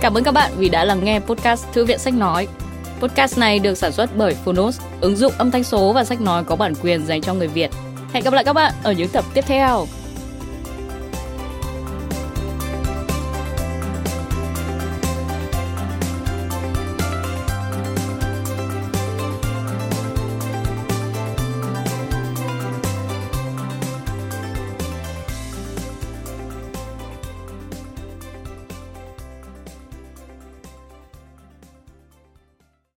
Cảm 0.00 0.14
ơn 0.14 0.24
các 0.24 0.32
bạn 0.32 0.52
vì 0.56 0.68
đã 0.68 0.84
lắng 0.84 1.04
nghe 1.04 1.20
podcast 1.20 1.66
Thư 1.72 1.84
viện 1.84 1.98
Sách 1.98 2.14
Nói. 2.14 2.48
Podcast 3.00 3.38
này 3.38 3.58
được 3.58 3.74
sản 3.74 3.92
xuất 3.92 4.10
bởi 4.16 4.34
Phonos, 4.34 4.80
ứng 5.00 5.16
dụng 5.16 5.32
âm 5.38 5.50
thanh 5.50 5.64
số 5.64 5.92
và 5.92 6.04
sách 6.04 6.20
nói 6.20 6.44
có 6.44 6.56
bản 6.56 6.72
quyền 6.82 7.06
dành 7.06 7.20
cho 7.20 7.34
người 7.34 7.48
Việt. 7.48 7.70
Hẹn 8.12 8.24
gặp 8.24 8.32
lại 8.32 8.44
các 8.44 8.52
bạn 8.52 8.72
ở 8.82 8.92
những 8.92 9.08
tập 9.12 9.24
tiếp 9.34 9.42
theo. 9.46 9.86